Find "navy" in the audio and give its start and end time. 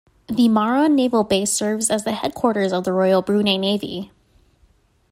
3.57-4.11